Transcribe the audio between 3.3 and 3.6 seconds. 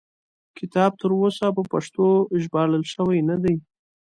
دی.